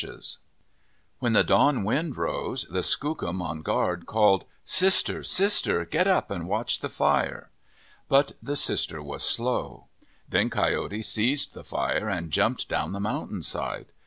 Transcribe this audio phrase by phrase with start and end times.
[0.01, 4.05] (MOUNT BAKER) OF THE PACIFIC NORTHWEST When the dawn wind rose, the Skookum on guard
[4.07, 4.45] called:"
[4.79, 7.51] Sister, sister, get up and watch the fire."
[8.09, 9.89] But the sister was slow.
[10.27, 13.91] Then Coyote seized the fire and jumped down the mountain side.